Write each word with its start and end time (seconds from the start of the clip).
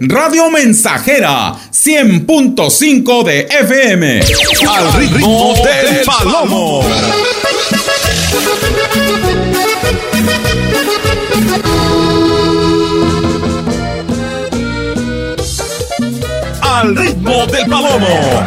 Radio 0.00 0.48
Mensajera 0.48 1.54
100.5 1.72 3.24
de 3.24 3.40
FM. 3.50 4.20
Al 4.70 4.92
ritmo 4.92 5.54
del 5.54 6.04
palomo. 6.04 6.82
Al 16.62 16.94
ritmo 16.94 17.46
del 17.46 17.66
palomo. 17.68 18.46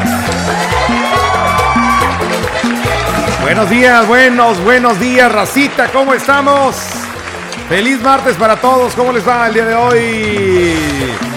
Buenos 3.41 3.69
días, 3.69 4.07
buenos, 4.07 4.63
buenos 4.63 4.97
días, 5.01 5.29
racita, 5.29 5.89
¿cómo 5.91 6.13
estamos? 6.13 6.77
Feliz 7.67 7.99
martes 8.01 8.37
para 8.37 8.55
todos, 8.55 8.93
¿cómo 8.93 9.11
les 9.11 9.27
va 9.27 9.47
el 9.47 9.53
día 9.53 9.65
de 9.65 9.75
hoy? 9.75 11.30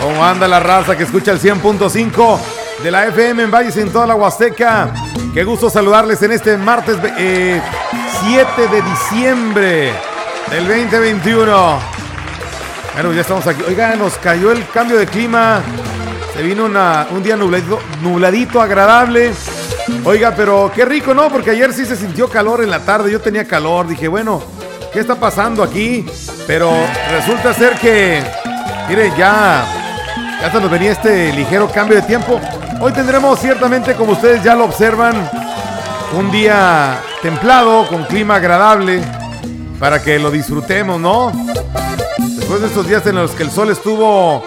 ¿Cómo 0.00 0.24
anda 0.24 0.46
la 0.48 0.60
raza 0.60 0.96
que 0.96 1.04
escucha 1.04 1.32
el 1.32 1.40
100.5 1.40 2.38
de 2.82 2.90
la 2.90 3.06
FM 3.06 3.44
en 3.44 3.50
Valles 3.50 3.76
en 3.76 3.90
toda 3.90 4.06
la 4.06 4.14
Huasteca? 4.14 4.92
Qué 5.32 5.44
gusto 5.44 5.70
saludarles 5.70 6.22
en 6.22 6.32
este 6.32 6.56
martes 6.56 6.96
7 7.00 7.12
eh, 7.18 8.46
de 8.70 8.82
diciembre 8.82 9.92
del 10.50 10.66
2021. 10.66 11.78
Bueno, 12.94 13.12
ya 13.12 13.22
estamos 13.22 13.46
aquí. 13.46 13.62
Oiga, 13.66 13.96
nos 13.96 14.16
cayó 14.18 14.52
el 14.52 14.68
cambio 14.68 14.98
de 14.98 15.06
clima. 15.06 15.62
Se 16.34 16.42
vino 16.42 16.66
un 16.66 17.22
día 17.22 17.36
nubladito, 17.36 17.80
nubladito, 18.02 18.60
agradable. 18.60 19.32
Oiga, 20.04 20.34
pero 20.36 20.70
qué 20.74 20.84
rico, 20.84 21.14
¿no? 21.14 21.28
Porque 21.30 21.50
ayer 21.50 21.72
sí 21.72 21.84
se 21.84 21.96
sintió 21.96 22.28
calor 22.28 22.62
en 22.62 22.70
la 22.70 22.80
tarde. 22.84 23.10
Yo 23.10 23.20
tenía 23.20 23.46
calor. 23.46 23.86
Dije, 23.86 24.08
bueno, 24.08 24.42
¿qué 24.92 25.00
está 25.00 25.16
pasando 25.16 25.62
aquí? 25.62 26.06
Pero 26.46 26.72
resulta 27.10 27.52
ser 27.52 27.74
que, 27.78 28.22
mire, 28.88 29.12
ya 29.16 29.83
ya 30.44 30.48
hasta 30.48 30.60
nos 30.60 30.70
venía 30.70 30.92
este 30.92 31.32
ligero 31.32 31.70
cambio 31.70 31.96
de 31.96 32.02
tiempo. 32.02 32.38
Hoy 32.78 32.92
tendremos 32.92 33.40
ciertamente, 33.40 33.94
como 33.94 34.12
ustedes 34.12 34.42
ya 34.42 34.54
lo 34.54 34.66
observan, 34.66 35.30
un 36.18 36.30
día 36.30 37.00
templado, 37.22 37.88
con 37.88 38.04
clima 38.04 38.36
agradable, 38.36 39.00
para 39.78 40.02
que 40.02 40.18
lo 40.18 40.30
disfrutemos, 40.30 41.00
¿no? 41.00 41.32
Después 42.36 42.60
de 42.60 42.66
estos 42.66 42.86
días 42.86 43.06
en 43.06 43.14
los 43.14 43.30
que 43.30 43.44
el 43.44 43.50
sol 43.50 43.70
estuvo, 43.70 44.42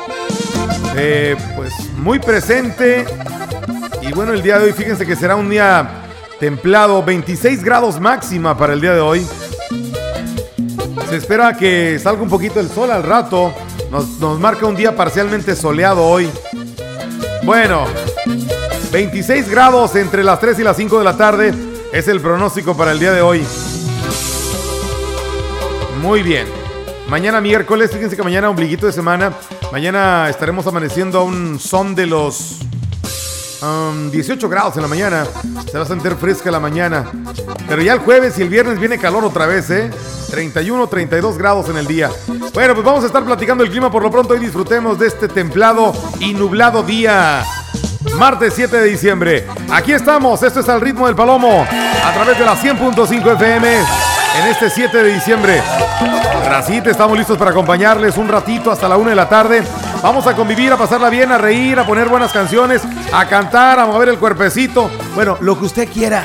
eh, 0.96 1.36
pues, 1.56 1.74
muy 1.98 2.20
presente. 2.20 3.08
Y 4.04 4.12
bueno, 4.12 4.34
el 4.34 4.44
día 4.44 4.60
de 4.60 4.66
hoy, 4.66 4.74
fíjense 4.74 5.04
que 5.04 5.16
será 5.16 5.36
un 5.36 5.50
día 5.50 5.90
templado, 6.40 7.02
26 7.02 7.64
grados 7.64 8.00
máxima 8.00 8.56
para 8.56 8.74
el 8.74 8.82
día 8.82 8.94
de 8.94 9.02
hoy. 9.02 9.28
Se 11.10 11.16
espera 11.16 11.58
que 11.58 11.98
salga 11.98 12.22
un 12.22 12.30
poquito 12.30 12.60
el 12.60 12.70
sol 12.70 12.92
al 12.92 13.02
rato. 13.02 13.52
Nos, 13.92 14.40
marca 14.40 14.66
un 14.66 14.76
día 14.76 14.96
parcialmente 14.96 15.56
soleado 15.56 16.04
hoy. 16.04 16.30
Bueno, 17.44 17.86
26 18.92 19.50
grados 19.50 19.96
entre 19.96 20.24
las 20.24 20.40
3 20.40 20.60
y 20.60 20.64
las 20.64 20.76
5 20.76 20.98
de 20.98 21.04
la 21.04 21.16
tarde 21.16 21.54
es 21.94 22.08
el 22.08 22.20
pronóstico 22.20 22.76
para 22.76 22.92
el 22.92 23.00
día 23.00 23.14
de 23.14 23.22
hoy. 23.22 23.46
Muy 26.02 26.22
bien. 26.22 26.48
Mañana 27.08 27.40
miércoles, 27.40 27.92
fíjense 27.92 28.18
que 28.18 28.24
mañana 28.24 28.50
ombliguito 28.50 28.86
de 28.86 28.92
semana. 28.92 29.34
Mañana 29.72 30.30
estaremos 30.30 30.68
amaneciendo 30.68 31.20
a 31.20 31.24
un 31.24 31.58
son 31.58 31.96
de 31.96 32.06
los 32.06 32.60
18 34.12 34.46
um, 34.46 34.52
grados 34.52 34.76
en 34.76 34.82
la 34.82 34.88
mañana. 34.90 35.26
Se 35.72 35.78
va 35.78 35.86
a 35.86 35.88
sentir 35.88 36.16
fresca 36.16 36.52
la 36.52 36.60
mañana. 36.60 37.10
Pero 37.68 37.82
ya 37.82 37.94
el 37.94 38.00
jueves 38.00 38.38
y 38.38 38.42
el 38.42 38.50
viernes 38.50 38.80
viene 38.80 38.98
calor 38.98 39.24
otra 39.24 39.46
vez, 39.46 39.70
¿eh? 39.70 39.90
31, 40.30 40.88
32 40.88 41.38
grados 41.38 41.70
en 41.70 41.78
el 41.78 41.88
día. 41.88 42.10
Bueno, 42.54 42.74
pues 42.74 42.86
vamos 42.86 43.04
a 43.04 43.08
estar 43.08 43.24
platicando 43.24 43.64
el 43.64 43.70
clima 43.70 43.92
por 43.92 44.04
lo 44.04 44.12
pronto 44.12 44.36
y 44.36 44.40
disfrutemos 44.40 45.00
de 45.00 45.08
este 45.08 45.28
templado 45.28 45.94
y 46.20 46.34
nublado 46.34 46.84
día. 46.84 47.44
Martes 48.16 48.54
7 48.56 48.78
de 48.78 48.90
diciembre. 48.90 49.48
Aquí 49.72 49.92
estamos, 49.92 50.42
esto 50.44 50.60
es 50.60 50.70
al 50.70 50.82
ritmo 50.82 51.08
del 51.08 51.16
palomo, 51.16 51.66
a 51.66 52.14
través 52.14 52.38
de 52.40 52.46
la 52.46 52.56
100.5 52.56 53.34
FM 53.36 53.78
en 54.40 54.48
este 54.48 54.70
7 54.70 55.04
de 55.04 55.14
diciembre. 55.14 55.62
Racita, 56.48 56.90
estamos 56.90 57.18
listos 57.18 57.38
para 57.38 57.52
acompañarles 57.52 58.18
un 58.18 58.28
ratito 58.28 58.72
hasta 58.72 58.88
la 58.88 58.98
1 58.98 59.10
de 59.10 59.16
la 59.16 59.28
tarde. 59.28 59.64
Vamos 60.02 60.26
a 60.28 60.36
convivir, 60.36 60.72
a 60.72 60.78
pasarla 60.78 61.10
bien, 61.10 61.32
a 61.32 61.38
reír, 61.38 61.80
a 61.80 61.86
poner 61.86 62.08
buenas 62.08 62.32
canciones, 62.32 62.82
a 63.12 63.28
cantar, 63.28 63.80
a 63.80 63.86
mover 63.86 64.10
el 64.10 64.18
cuerpecito. 64.18 64.90
Bueno, 65.16 65.38
lo 65.42 65.58
que 65.58 65.66
usted 65.66 65.90
quiera. 65.92 66.24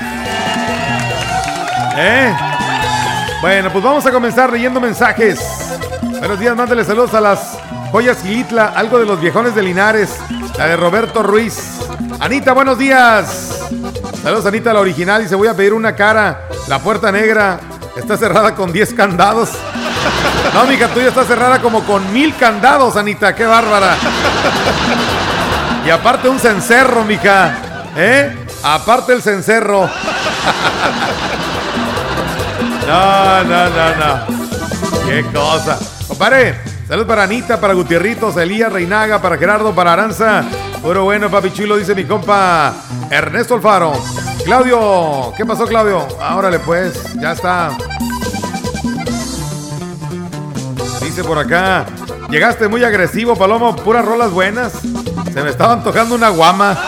¿Eh? 1.96 2.34
Bueno, 3.42 3.72
pues 3.72 3.82
vamos 3.82 4.06
a 4.06 4.12
comenzar 4.12 4.52
leyendo 4.52 4.80
mensajes. 4.80 5.40
Buenos 6.20 6.38
días, 6.38 6.54
mándale 6.54 6.84
saludos 6.84 7.12
a 7.12 7.20
las 7.20 7.58
joyas 7.90 8.22
Gilitla, 8.22 8.66
algo 8.66 9.00
de 9.00 9.04
los 9.04 9.20
viejones 9.20 9.52
de 9.56 9.62
Linares, 9.62 10.16
la 10.56 10.68
de 10.68 10.76
Roberto 10.76 11.24
Ruiz. 11.24 11.80
Anita, 12.20 12.52
buenos 12.52 12.78
días. 12.78 13.58
Saludos, 14.22 14.46
Anita, 14.46 14.72
la 14.72 14.78
original. 14.78 15.22
Dice, 15.22 15.34
voy 15.34 15.48
a 15.48 15.54
pedir 15.54 15.72
una 15.72 15.96
cara. 15.96 16.46
La 16.68 16.78
puerta 16.78 17.10
negra 17.10 17.58
está 17.96 18.16
cerrada 18.16 18.54
con 18.54 18.72
10 18.72 18.94
candados. 18.94 19.50
No, 20.54 20.66
mija, 20.66 20.88
tuya 20.88 21.08
está 21.08 21.24
cerrada 21.24 21.60
como 21.62 21.82
con 21.84 22.12
mil 22.12 22.36
candados, 22.36 22.96
Anita. 22.96 23.34
Qué 23.34 23.46
bárbara. 23.46 23.96
Y 25.86 25.88
aparte 25.88 26.28
un 26.28 26.38
cencerro, 26.38 27.04
mija. 27.04 27.56
¿Eh? 27.96 28.36
Aparte 28.62 29.14
el 29.14 29.22
cencerro. 29.22 29.88
No, 32.92 33.42
no, 33.44 33.70
no, 33.70 33.96
no. 33.96 34.26
Qué 35.06 35.24
cosa. 35.32 35.78
Compadre, 36.06 36.60
salud 36.86 37.06
para 37.06 37.22
Anita, 37.22 37.58
para 37.58 37.72
Gutierritos, 37.72 38.36
Elías, 38.36 38.70
Reinaga, 38.70 39.22
para 39.22 39.38
Gerardo, 39.38 39.74
para 39.74 39.94
Aranza. 39.94 40.44
Puro 40.82 41.04
bueno, 41.04 41.30
papi 41.30 41.50
chulo, 41.54 41.78
dice 41.78 41.94
mi 41.94 42.04
compa 42.04 42.74
Ernesto 43.10 43.54
Alfaro. 43.54 43.94
Claudio, 44.44 45.32
¿qué 45.34 45.46
pasó, 45.46 45.64
Claudio? 45.64 46.06
Árale, 46.20 46.58
pues, 46.58 47.14
ya 47.14 47.32
está. 47.32 47.70
Dice 51.00 51.24
por 51.24 51.38
acá, 51.38 51.86
llegaste 52.28 52.68
muy 52.68 52.84
agresivo, 52.84 53.36
Palomo, 53.36 53.74
puras 53.74 54.04
rolas 54.04 54.30
buenas. 54.30 54.72
Se 55.32 55.42
me 55.42 55.48
estaba 55.48 55.72
antojando 55.72 56.14
una 56.14 56.28
guama. 56.28 56.74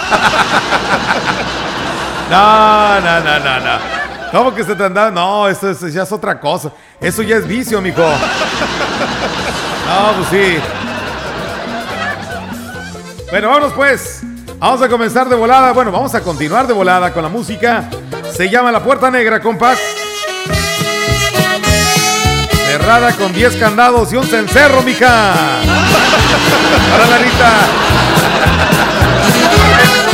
no, 2.31 3.01
no, 3.01 3.21
no, 3.21 3.39
no, 3.39 3.61
no. 3.61 3.94
¿Cómo 4.35 4.53
que 4.53 4.65
se 4.65 4.75
te 4.75 4.83
andaba? 4.83 5.13
No, 5.13 5.49
eso, 5.49 5.87
ya 5.87 6.03
es 6.03 6.11
otra 6.11 6.41
cosa. 6.41 6.73
Eso 7.01 7.23
ya 7.23 7.37
es 7.37 7.47
vicio, 7.47 7.81
mijo. 7.81 8.03
No, 8.03 8.09
pues 10.17 10.29
sí. 10.29 10.59
Bueno, 13.31 13.49
vámonos 13.49 13.73
pues. 13.75 14.23
Vamos 14.59 14.83
a 14.83 14.89
comenzar 14.89 15.29
de 15.29 15.37
volada. 15.37 15.73
Bueno, 15.73 15.93
vamos 15.93 16.17
a 16.17 16.21
continuar 16.21 16.67
de 16.67 16.73
volada 16.73 17.13
con 17.13 17.23
la 17.23 17.29
música. 17.29 17.89
Se 18.33 18.51
llama 18.51 18.73
La 18.73 18.83
Puerta 18.83 19.09
Negra, 19.09 19.41
compas. 19.41 19.79
Cerrada 22.67 23.13
con 23.13 23.33
10 23.33 23.55
candados 23.55 24.13
y 24.13 24.17
un 24.17 24.25
cencerro, 24.25 24.83
mija. 24.83 25.33
Para 26.91 27.07
la 27.07 27.21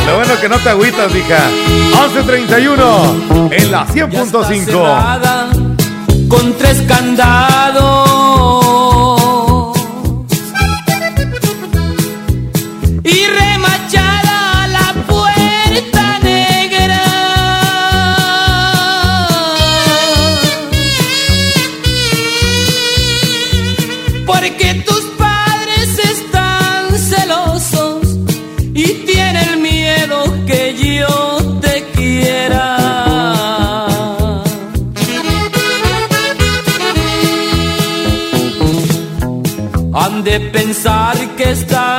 lo 0.05 0.15
bueno 0.15 0.39
que 0.39 0.47
no 0.49 0.57
te 0.59 0.69
agüitas, 0.69 1.11
mija. 1.13 1.39
11.31 1.93 3.51
en 3.51 3.71
la 3.71 3.85
100.5. 3.87 6.27
Con 6.27 6.53
tres 6.57 6.81
candados. 6.87 8.00
De 40.31 40.39
pensar 40.49 41.17
que 41.35 41.43
estando 41.43 41.90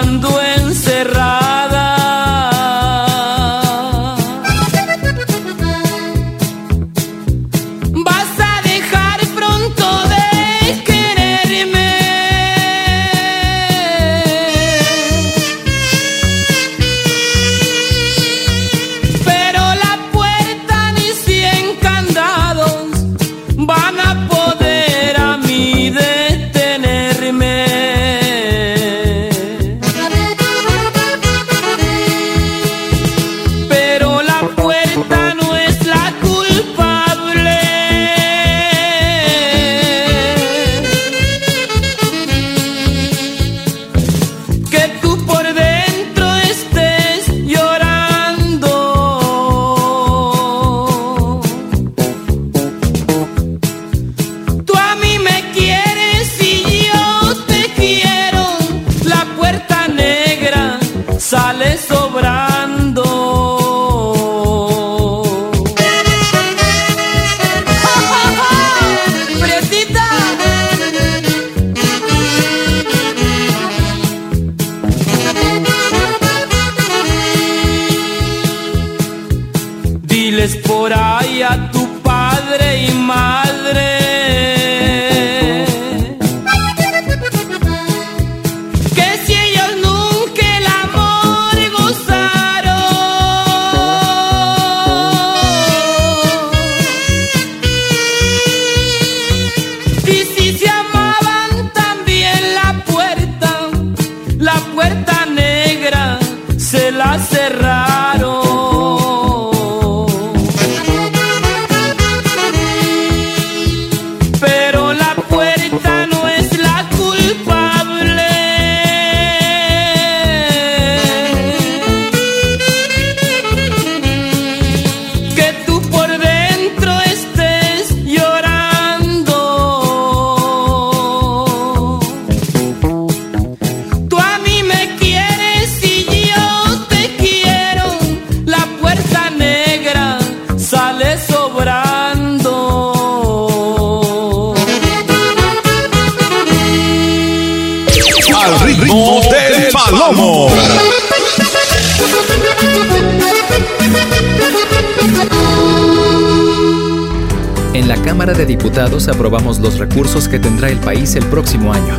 Cámara 158.12 158.34
de 158.34 158.44
Diputados 158.44 159.08
aprobamos 159.08 159.58
los 159.58 159.78
recursos 159.78 160.28
que 160.28 160.38
tendrá 160.38 160.68
el 160.68 160.78
país 160.80 161.16
el 161.16 161.24
próximo 161.24 161.72
año. 161.72 161.96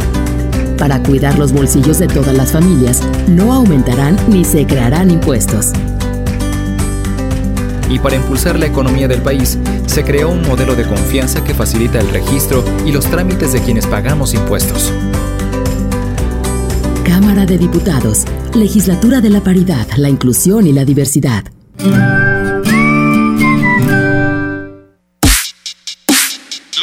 Para 0.77 1.01
cuidar 1.01 1.39
los 1.39 1.51
bolsillos 1.51 1.97
de 1.97 2.07
todas 2.07 2.37
las 2.37 2.51
familias, 2.51 3.01
no 3.27 3.51
aumentarán 3.51 4.15
ni 4.29 4.45
se 4.45 4.67
crearán 4.67 5.09
impuestos. 5.09 5.71
Y 7.89 7.97
para 7.97 8.15
impulsar 8.15 8.59
la 8.59 8.67
economía 8.67 9.07
del 9.07 9.23
país, 9.23 9.57
se 9.87 10.03
creó 10.03 10.29
un 10.29 10.43
modelo 10.43 10.75
de 10.75 10.83
confianza 10.83 11.43
que 11.43 11.55
facilita 11.55 11.99
el 11.99 12.09
registro 12.09 12.63
y 12.85 12.91
los 12.91 13.05
trámites 13.07 13.51
de 13.51 13.61
quienes 13.61 13.87
pagamos 13.87 14.35
impuestos. 14.35 14.93
Cámara 17.03 17.47
de 17.47 17.57
Diputados, 17.57 18.25
Legislatura 18.53 19.19
de 19.19 19.31
la 19.31 19.41
Paridad, 19.41 19.87
la 19.97 20.09
Inclusión 20.09 20.67
y 20.67 20.73
la 20.73 20.85
Diversidad. 20.85 21.45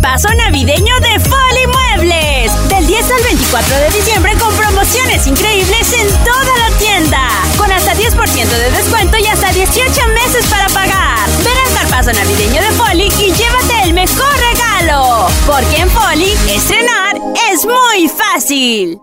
Carpazo 0.00 0.32
navideño 0.34 0.98
de 1.00 1.20
Foli 1.20 1.66
Muebles. 1.66 2.68
Del 2.70 2.86
10 2.86 3.10
al 3.10 3.22
24 3.22 3.76
de 3.76 3.90
diciembre 3.90 4.32
con 4.38 4.54
promociones 4.54 5.26
increíbles 5.26 5.92
en 5.92 6.08
toda 6.24 6.56
la 6.56 6.70
tienda. 6.78 7.28
Con 7.58 7.70
hasta 7.70 7.92
10% 7.94 8.48
de 8.48 8.70
descuento 8.70 9.18
y 9.18 9.26
hasta 9.26 9.52
18 9.52 10.08
meses 10.08 10.46
para 10.46 10.68
pagar. 10.68 11.28
Ven 11.44 11.52
al 11.66 11.74
carpazo 11.74 12.14
navideño 12.14 12.62
de 12.62 12.70
Foli 12.72 13.12
y 13.18 13.30
llévate 13.32 13.82
el 13.84 13.92
mejor 13.92 14.32
regalo. 14.38 15.28
Porque 15.46 15.76
en 15.76 15.90
Foli, 15.90 16.32
estrenar 16.48 17.16
es 17.52 17.66
muy 17.66 18.08
fácil. 18.08 18.98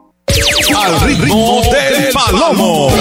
Al 0.76 1.00
ritmo 1.02 1.62
del 1.62 2.10
palomo. 2.12 2.92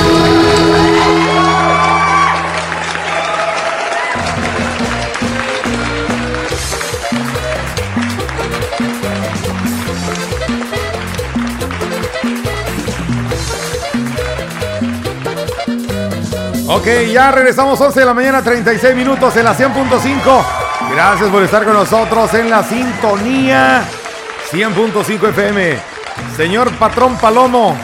Ok, 16.74 16.86
ya 17.12 17.30
regresamos 17.30 17.80
11 17.80 18.00
de 18.00 18.06
la 18.06 18.14
mañana, 18.14 18.42
36 18.42 18.96
minutos 18.96 19.36
en 19.36 19.44
la 19.44 19.56
100.5. 19.56 20.44
Gracias 20.92 21.30
por 21.30 21.42
estar 21.44 21.64
con 21.64 21.74
nosotros 21.74 22.34
en 22.34 22.50
la 22.50 22.64
sintonía 22.64 23.84
100.5 24.50 25.28
FM. 25.28 25.78
Señor 26.36 26.72
patrón 26.72 27.14
Palomo, 27.16 27.76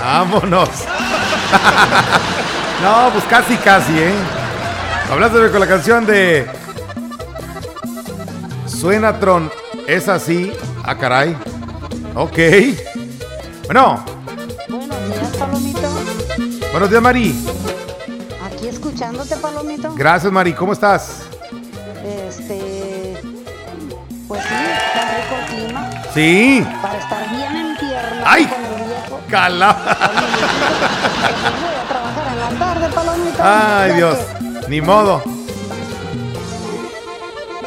vámonos. 0.00 0.68
no, 2.82 3.10
pues 3.12 3.24
casi, 3.30 3.56
casi, 3.56 3.96
¿eh? 4.00 4.12
Hablaste 5.12 5.50
con 5.52 5.60
la 5.60 5.68
canción 5.68 6.04
de 6.04 6.44
Suena 8.66 9.20
Tron, 9.20 9.48
es 9.86 10.08
así. 10.08 10.52
Ah, 10.82 10.96
caray. 10.96 11.36
Ok. 12.16 12.38
Bueno, 13.66 14.04
Buenos 14.68 15.08
días, 15.08 15.36
Palomito. 15.38 15.88
buenos 16.72 16.90
días, 16.90 17.02
Mari. 17.02 17.53
Escuchándote, 18.94 19.36
Palomito. 19.38 19.92
Gracias, 19.96 20.32
Mari. 20.32 20.52
¿Cómo 20.52 20.72
estás? 20.72 21.22
Este. 22.04 23.20
Pues 24.28 24.40
sí, 24.40 24.54
está 24.54 25.16
rico 25.16 25.34
el 25.40 25.46
clima. 25.56 25.90
Sí. 26.14 26.66
Para 26.80 26.98
estar 26.98 27.28
bien 27.28 27.56
en 27.56 27.76
pierna 27.76 28.22
¡Ay! 28.24 28.46
con 28.46 28.64
el 28.64 28.84
viejo. 28.86 29.20
Cala. 29.28 29.76
Pues 29.76 29.88
voy 31.60 31.74
a 31.74 31.88
trabajar 31.88 32.26
en 32.28 32.38
la 32.38 32.64
tarde, 32.64 32.88
Palomito. 32.94 33.42
Ay, 33.42 33.92
Dios. 33.94 34.16
que 34.62 34.68
Ni 34.68 34.80
modo. 34.80 35.22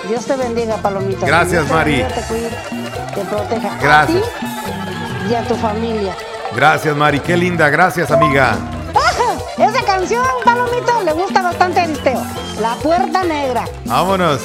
Dios 0.08 0.26
te 0.26 0.38
bendiga, 0.38 0.78
Palomito. 0.78 1.26
Gracias, 1.26 1.70
Mari. 1.70 2.04
Te 2.04 2.22
cuide, 2.22 2.50
te 3.14 3.22
proteja. 3.26 3.78
Gracias. 3.82 4.24
A 4.24 5.26
ti 5.26 5.30
y 5.30 5.36
a 5.36 5.46
tu 5.46 5.56
familia. 5.56 6.16
Gracias, 6.56 6.96
Mari. 6.96 7.20
Qué 7.20 7.36
linda. 7.36 7.68
Gracias, 7.68 8.12
amiga. 8.12 8.58
Canción, 9.98 10.24
Palomito, 10.46 11.02
le 11.04 11.12
gusta 11.12 11.42
bastante 11.42 11.80
al 11.80 11.98
Teo. 11.98 12.22
La 12.62 12.76
puerta 12.76 13.24
negra. 13.24 13.66
Vámonos. 13.86 14.42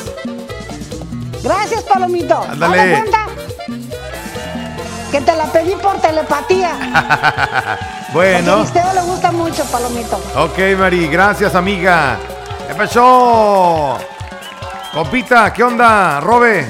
Gracias, 1.42 1.82
Palomito. 1.82 2.40
Ándale. 2.40 2.92
Cuenta 2.96 3.26
que 5.10 5.20
te 5.20 5.36
la 5.36 5.44
pedí 5.52 5.72
por 5.74 6.00
telepatía. 6.00 6.70
Porque 6.78 6.96
a 6.96 8.12
Bueno. 8.14 8.52
Aristeo 8.60 8.94
le 8.94 9.02
gusta 9.02 9.30
mucho, 9.30 9.62
Palomito. 9.66 10.16
Ok, 10.36 10.58
Mari. 10.78 11.08
Gracias, 11.08 11.54
amiga. 11.54 12.16
¿Qué 12.66 12.74
pasó? 12.74 13.98
Compita, 14.94 15.52
¿qué 15.52 15.64
onda? 15.64 16.18
Robe. 16.20 16.66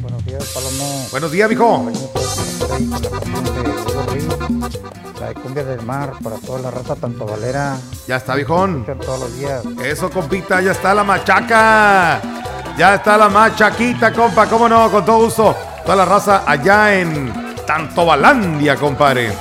Buenos 0.00 0.24
días, 0.26 0.44
Palomo. 0.52 1.06
Buenos 1.12 1.30
días, 1.30 1.48
mijo. 1.48 1.92
La 5.20 5.28
de 5.28 5.34
cumbia 5.34 5.64
del 5.64 5.82
mar 5.82 6.12
para 6.22 6.36
toda 6.36 6.60
la 6.60 6.70
raza 6.70 6.96
tanto 6.96 7.24
valera. 7.24 7.76
Ya 8.08 8.16
está, 8.16 8.34
viejón. 8.34 8.84
Todos 8.84 9.20
los 9.20 9.38
días. 9.38 9.62
Eso, 9.84 10.10
compita, 10.10 10.60
ya 10.60 10.72
está 10.72 10.92
la 10.94 11.04
machaca. 11.04 12.20
Ya 12.76 12.94
está 12.96 13.16
la 13.16 13.28
machaquita, 13.28 14.12
compa. 14.12 14.46
¿Cómo 14.46 14.68
no? 14.68 14.90
Con 14.90 15.04
todo 15.04 15.24
gusto. 15.24 15.54
Toda 15.84 15.96
la 15.96 16.04
raza 16.04 16.42
allá 16.46 16.94
en 16.98 17.32
Tantobalandia, 17.66 18.76
compadre. 18.76 19.32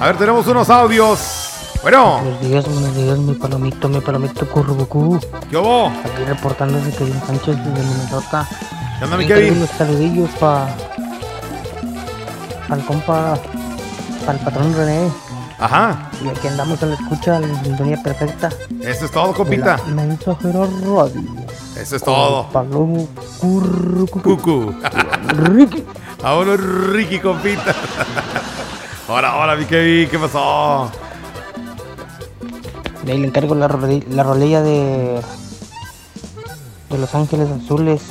A 0.00 0.06
ver, 0.06 0.16
tenemos 0.16 0.46
unos 0.48 0.68
audios. 0.68 1.44
Bueno, 1.82 2.18
Buenos 2.20 2.40
días, 2.40 2.64
buenos 2.64 2.94
días, 2.96 3.18
mi 3.18 3.34
palomito, 3.34 3.88
mi 3.88 4.00
palomito 4.00 4.48
currubucú. 4.48 5.20
¿qué 5.48 5.56
hubo? 5.56 5.86
Aquí 5.86 6.24
reportándose 6.26 6.90
Kevin 6.96 7.20
Sánchez 7.24 7.56
desde 7.56 7.82
Minnesota. 7.86 8.48
¿Qué 8.98 9.04
onda, 9.04 9.16
mi 9.16 9.26
Kevin? 9.28 9.58
Unos 9.58 9.70
saludillos 9.70 10.28
para 10.40 10.74
al 12.68 12.84
compa 12.84 13.38
el 14.32 14.38
patrón 14.40 14.74
René. 14.74 15.10
Ajá. 15.58 16.10
Y 16.22 16.28
aquí 16.28 16.46
andamos 16.46 16.82
a 16.82 16.86
la 16.86 16.94
escucha, 16.94 17.40
la 17.40 17.62
sintonía 17.62 18.00
perfecta. 18.02 18.50
Eso 18.80 19.06
es 19.06 19.10
todo, 19.10 19.32
compita. 19.34 19.76
de 19.76 19.94
la 19.94 20.02
Mensajera 20.02 20.60
Radio. 20.60 21.22
Eso 21.76 21.96
es 21.96 22.02
todo. 22.02 22.48
Palomo. 22.50 23.08
Cucu. 23.40 24.74
Ricky. 25.28 25.84
Vámonos, 26.22 26.60
Ricky, 26.92 27.18
compita. 27.18 27.74
Ahora, 29.08 29.30
ahora, 29.30 29.56
mi 29.56 29.64
Kevin, 29.64 30.06
¿qué 30.10 30.18
pasó? 30.18 30.90
De 33.04 33.12
ahí 33.12 33.18
le 33.18 33.28
encargo 33.28 33.54
la, 33.54 33.66
la 33.66 34.22
rolilla 34.22 34.60
de. 34.60 35.22
de 36.90 36.98
Los 36.98 37.14
Ángeles 37.14 37.48
Azules. 37.50 38.02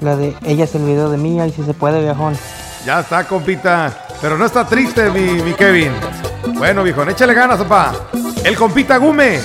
La 0.00 0.16
de 0.16 0.36
Ella 0.44 0.66
se 0.66 0.76
olvidó 0.76 1.08
de 1.08 1.16
mí, 1.16 1.40
ahí 1.40 1.52
si 1.52 1.62
se 1.62 1.72
puede, 1.72 2.02
viejón. 2.02 2.36
Ya 2.84 3.00
está, 3.00 3.26
compita. 3.26 3.92
Pero 4.20 4.36
no 4.36 4.46
está 4.46 4.66
triste, 4.66 5.10
mi, 5.10 5.42
mi 5.42 5.52
Kevin. 5.52 5.92
Bueno, 6.54 6.82
viejo, 6.82 7.02
échale 7.04 7.34
ganas, 7.34 7.58
papá. 7.58 7.92
El 8.44 8.56
compita 8.56 8.96
Gume. 8.96 9.40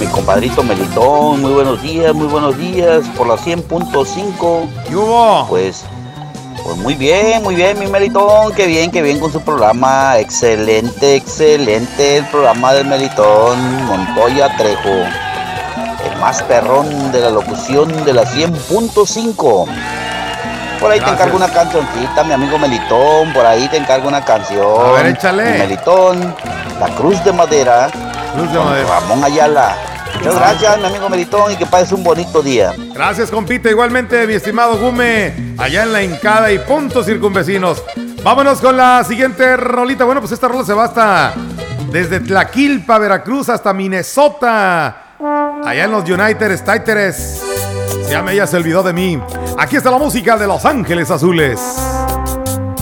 Mi 0.00 0.06
compadrito 0.06 0.62
Melitón, 0.62 1.40
muy 1.40 1.52
buenos 1.52 1.82
días, 1.82 2.14
muy 2.14 2.28
buenos 2.28 2.56
días, 2.56 3.04
por 3.16 3.26
la 3.26 3.34
100.5. 3.34 4.68
¿Qué 4.88 4.94
hubo? 4.96 5.46
Pues, 5.48 5.84
pues 6.62 6.76
muy 6.76 6.94
bien, 6.94 7.42
muy 7.42 7.56
bien, 7.56 7.78
mi 7.80 7.88
Melitón, 7.88 8.52
qué 8.54 8.66
bien, 8.66 8.92
qué 8.92 9.02
bien 9.02 9.18
con 9.18 9.32
su 9.32 9.40
programa. 9.40 10.18
Excelente, 10.18 11.16
excelente 11.16 12.18
el 12.18 12.24
programa 12.26 12.72
del 12.74 12.86
Melitón 12.86 13.84
Montoya 13.86 14.56
Trejo. 14.56 15.04
El 16.08 16.20
más 16.20 16.42
perrón 16.44 17.10
de 17.10 17.20
la 17.20 17.30
locución 17.30 18.04
de 18.04 18.12
la 18.12 18.24
100.5. 18.24 19.97
Por 20.80 20.90
ahí 20.90 21.00
te 21.00 21.10
encargo 21.10 21.36
una 21.36 21.48
cancioncita, 21.48 22.24
mi 22.24 22.32
amigo 22.32 22.58
Melitón. 22.58 23.32
Por 23.32 23.44
ahí 23.44 23.68
te 23.68 23.76
encargo 23.76 24.08
una 24.08 24.24
canción. 24.24 24.86
A 24.86 24.92
ver, 24.92 25.06
échale. 25.06 25.58
Melitón, 25.58 26.34
La 26.80 26.88
Cruz 26.96 27.22
de 27.24 27.32
Madera. 27.32 27.88
Cruz 28.34 28.52
de 28.52 28.58
madera. 28.58 28.88
Ramón 28.88 29.24
Ayala. 29.24 29.76
Muchas 30.14 30.36
gracias, 30.36 30.78
mi 30.78 30.86
amigo 30.86 31.08
Melitón, 31.08 31.52
y 31.52 31.56
que 31.56 31.66
pases 31.66 31.92
un 31.92 32.02
bonito 32.02 32.42
día. 32.42 32.72
Gracias, 32.92 33.30
compita. 33.30 33.70
Igualmente, 33.70 34.26
mi 34.26 34.34
estimado 34.34 34.76
Gume, 34.76 35.54
allá 35.58 35.84
en 35.84 35.92
la 35.92 36.02
Hincada 36.02 36.50
y 36.50 36.58
puntos 36.58 37.06
circunvecinos. 37.06 37.82
Vámonos 38.22 38.60
con 38.60 38.76
la 38.76 39.04
siguiente 39.04 39.56
rolita. 39.56 40.04
Bueno, 40.04 40.20
pues 40.20 40.32
esta 40.32 40.48
rola 40.48 40.64
se 40.64 40.74
va 40.74 40.84
hasta 40.84 41.34
desde 41.90 42.20
Tlaquilpa, 42.20 42.98
Veracruz, 42.98 43.48
hasta 43.48 43.72
Minnesota. 43.72 44.96
Allá 45.64 45.84
en 45.84 45.90
los 45.90 46.08
United 46.08 46.50
States. 46.52 47.47
Se 48.08 48.14
llama 48.14 48.32
Ella 48.32 48.46
se 48.46 48.56
olvidó 48.56 48.82
de 48.82 48.94
mí. 48.94 49.20
Aquí 49.58 49.76
está 49.76 49.90
la 49.90 49.98
música 49.98 50.38
de 50.38 50.46
Los 50.46 50.64
Ángeles 50.64 51.10
Azules. 51.10 51.60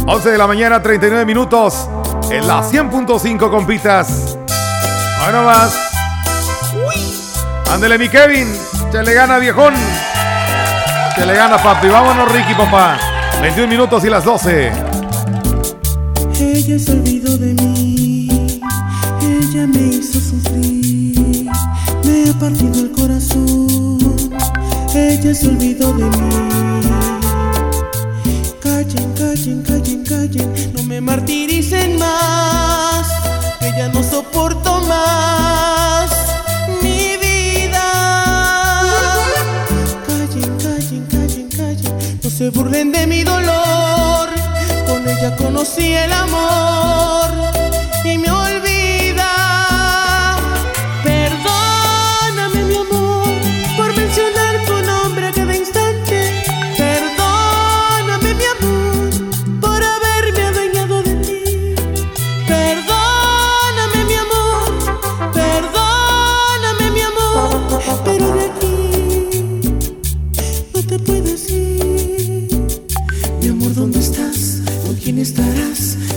11 0.06 0.30
de 0.30 0.38
la 0.38 0.46
mañana, 0.46 0.80
39 0.80 1.26
minutos. 1.26 1.88
En 2.30 2.46
la 2.46 2.62
100.5, 2.62 3.50
compitas. 3.50 4.38
Bueno 5.24 5.42
más. 5.42 5.76
Ándele, 7.72 7.98
mi 7.98 8.08
Kevin. 8.08 8.46
Se 8.92 9.02
le 9.02 9.14
gana, 9.14 9.38
viejón. 9.38 9.74
Se 11.16 11.26
le 11.26 11.34
gana, 11.34 11.58
papi. 11.58 11.88
Vámonos, 11.88 12.30
Ricky, 12.30 12.54
papá. 12.54 12.96
21 13.42 13.66
minutos 13.66 14.04
y 14.04 14.08
las 14.08 14.24
12. 14.24 14.70
Ella 16.38 16.78
se 16.78 16.92
olvidó 16.92 17.36
de 17.36 17.52
mí, 17.54 18.60
ella 19.22 19.66
me 19.66 19.80
hizo 19.80 20.20
sufrir, 20.20 21.50
me 22.04 22.30
ha 22.30 22.34
partido 22.38 22.80
el 22.80 22.92
corazón, 22.92 24.05
ella 24.96 25.34
se 25.34 25.48
olvidó 25.48 25.92
de 25.92 26.04
mí. 26.04 26.30
Callen, 28.60 29.12
callen, 29.14 29.62
callen, 29.62 30.04
callen, 30.04 30.72
no 30.74 30.82
me 30.84 31.00
martiricen 31.00 31.98
más, 31.98 33.06
que 33.60 33.70
ya 33.76 33.88
no 33.88 34.02
soporto 34.02 34.80
más 34.82 36.10
mi 36.82 37.16
vida. 37.18 37.86
Callen, 40.06 40.58
callen, 40.64 41.06
callen, 41.10 41.48
callen, 41.48 42.20
no 42.22 42.30
se 42.30 42.50
burlen 42.50 42.92
de 42.92 43.06
mi 43.06 43.22
dolor. 43.22 44.28
Con 44.86 45.06
ella 45.08 45.36
conocí 45.36 45.92
el 45.92 46.12
amor 46.12 47.30
y 48.04 48.18
me 48.18 48.30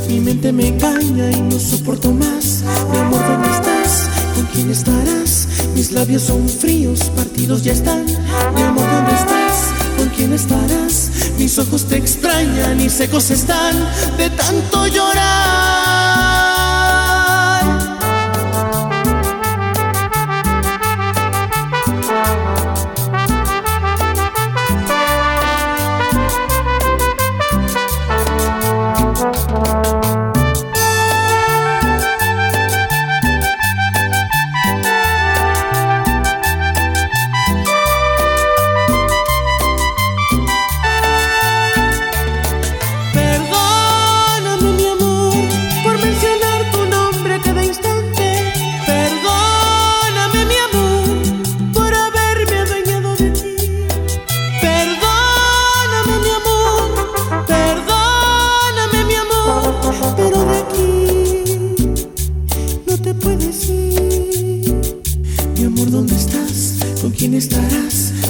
Mi 0.07 0.19
mente 0.19 0.51
me 0.51 0.67
engaña 0.67 1.31
y 1.31 1.41
no 1.41 1.59
soporto 1.59 2.12
más. 2.12 2.63
Mi 2.91 2.98
amor, 2.98 3.21
¿dónde 3.27 3.50
estás? 3.50 4.09
¿Con 4.36 4.45
quién 4.48 4.71
estarás? 4.71 5.48
Mis 5.75 5.91
labios 5.91 6.24
son 6.24 6.48
fríos, 6.48 7.00
partidos 7.15 7.63
ya 7.63 7.74
están. 7.74 8.05
Mi 8.05 8.62
amor, 8.62 8.86
¿dónde 8.91 9.13
estás? 9.13 9.74
¿Con 9.98 10.09
quién 10.09 10.33
estarás? 10.33 11.12
Mis 11.38 11.57
ojos 11.57 11.86
te 11.86 11.98
extrañan 11.98 12.79
y 12.79 12.89
secos 12.89 13.31
están 13.31 13.75
de 14.17 14.29
tanto 14.29 14.88
llorar. 14.88 15.58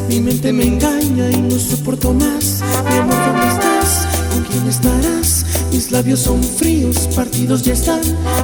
Mi 0.07 0.19
mente 0.19 0.51
me 0.51 0.63
engaña 0.63 1.29
y 1.31 1.41
no 1.41 1.59
soporto 1.59 2.13
más. 2.13 2.61
Mi 2.89 2.97
amor, 2.97 3.15
¿dónde 3.25 3.47
estás? 3.47 4.07
¿Con 4.33 4.43
quién 4.43 4.67
estarás? 4.67 5.45
Mis 5.71 5.91
labios 5.91 6.19
son 6.21 6.43
fríos, 6.43 7.07
partidos 7.15 7.61
ya 7.63 7.73
están. 7.73 8.01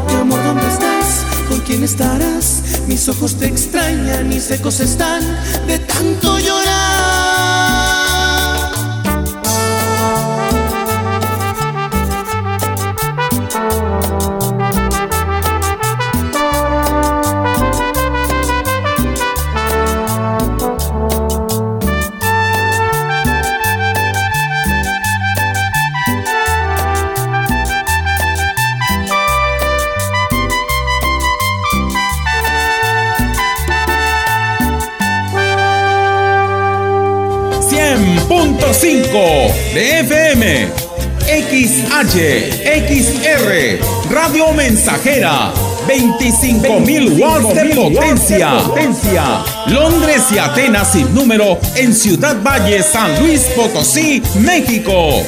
Mi 0.08 0.14
amor, 0.14 0.44
¿dónde 0.44 0.68
estás? 0.68 1.26
¿Con 1.50 1.60
quién 1.62 1.84
estarás? 1.84 2.62
Mis 2.88 3.08
ojos 3.10 3.36
te 3.36 3.48
extrañan 3.48 4.32
y 4.32 4.40
secos 4.40 4.80
están 4.80 5.22
de 5.68 5.80
tanto 5.80 6.40
llorar. 6.40 6.65
XR, 42.04 43.80
Radio 44.10 44.52
Mensajera, 44.52 45.54
25.000 45.88 47.18
watts 47.18 47.54
de 47.54 47.74
potencia. 47.74 48.58
potencia. 48.58 49.24
Londres 49.68 50.24
y 50.30 50.38
Atenas 50.38 50.92
sin 50.92 51.14
número 51.16 51.58
en 51.78 51.94
Ciudad 51.94 52.36
Valle, 52.44 52.84
San 52.84 53.18
Luis 53.22 53.44
Potosí, 53.56 54.22
México. 54.40 55.24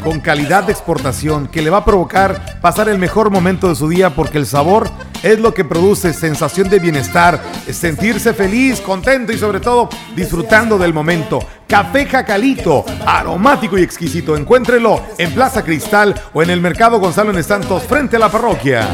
con 0.04 0.20
calidad 0.20 0.64
de 0.64 0.72
exportación 0.72 1.48
que 1.48 1.62
le 1.62 1.70
va 1.70 1.78
a 1.78 1.84
provocar 1.86 2.60
pasar 2.60 2.90
el 2.90 2.98
mejor 2.98 3.30
momento 3.30 3.70
de 3.70 3.74
su 3.74 3.88
día 3.88 4.10
porque 4.10 4.36
el 4.36 4.44
sabor 4.44 4.90
es 5.22 5.38
lo 5.38 5.54
que 5.54 5.64
produce 5.64 6.12
sensación 6.12 6.68
de 6.68 6.78
bienestar, 6.78 7.42
sentirse 7.70 8.34
feliz, 8.34 8.80
contento 8.80 9.32
y 9.32 9.38
sobre 9.38 9.60
todo 9.60 9.88
disfrutando 10.14 10.78
del 10.78 10.92
momento. 10.94 11.40
Café 11.66 12.06
Jacalito, 12.06 12.84
aromático 13.06 13.76
y 13.78 13.82
exquisito. 13.82 14.36
Encuéntrelo 14.36 15.02
en 15.18 15.32
Plaza 15.32 15.62
Cristal 15.62 16.14
o 16.32 16.42
en 16.42 16.50
el 16.50 16.60
Mercado 16.60 16.98
Gonzalo 16.98 17.36
en 17.36 17.44
Santos 17.44 17.82
frente 17.84 18.16
a 18.16 18.20
la 18.20 18.30
parroquia. 18.30 18.88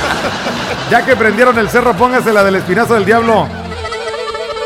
ya 0.90 1.04
que 1.04 1.16
prendieron 1.16 1.58
el 1.58 1.70
cerro, 1.70 1.94
póngase 1.94 2.32
la 2.32 2.42
del 2.42 2.56
espinazo 2.56 2.94
del 2.94 3.04
diablo. 3.04 3.46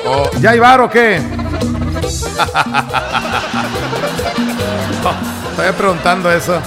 Oh, 0.07 0.31
¿Ya 0.41 0.51
hay 0.51 0.59
bar 0.59 0.81
o 0.81 0.91
qué? 0.91 1.21
Estoy 5.51 5.73
preguntando 5.73 6.31
eso. 6.31 6.61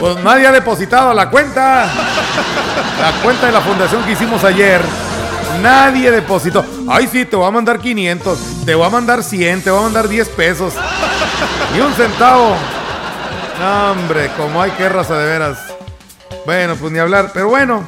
Pues 0.00 0.16
nadie 0.22 0.46
ha 0.46 0.52
depositado 0.52 1.12
la 1.14 1.30
cuenta. 1.30 1.86
La 3.00 3.12
cuenta 3.22 3.46
de 3.46 3.52
la 3.52 3.60
fundación 3.60 4.02
que 4.04 4.12
hicimos 4.12 4.42
ayer. 4.44 4.80
Nadie 5.62 6.10
depositó. 6.10 6.64
Ay, 6.88 7.08
sí, 7.10 7.24
te 7.24 7.36
voy 7.36 7.46
a 7.46 7.50
mandar 7.50 7.78
500. 7.78 8.38
Te 8.64 8.74
voy 8.74 8.86
a 8.86 8.90
mandar 8.90 9.22
100. 9.22 9.62
Te 9.62 9.70
voy 9.70 9.80
a 9.80 9.82
mandar 9.84 10.08
10 10.08 10.28
pesos. 10.30 10.74
Ni 11.72 11.80
un 11.80 11.92
centavo. 11.94 12.54
No, 13.60 13.92
hombre, 13.92 14.30
como 14.36 14.60
hay 14.60 14.70
que 14.72 14.88
raza 14.88 15.16
de 15.16 15.26
veras. 15.26 15.58
Bueno, 16.44 16.74
pues 16.76 16.92
ni 16.92 16.98
hablar. 16.98 17.30
Pero 17.32 17.48
bueno, 17.48 17.82